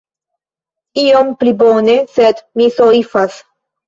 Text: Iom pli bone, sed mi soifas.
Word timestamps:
Iom 1.01 1.29
pli 1.43 1.53
bone, 1.59 1.97
sed 2.13 2.41
mi 2.63 2.67
soifas. 2.79 3.37